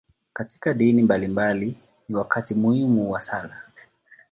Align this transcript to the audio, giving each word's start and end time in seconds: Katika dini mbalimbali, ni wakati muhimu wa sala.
Katika 0.33 0.73
dini 0.73 1.01
mbalimbali, 1.03 1.77
ni 2.09 2.15
wakati 2.15 2.53
muhimu 2.55 3.11
wa 3.11 3.21
sala. 3.21 3.61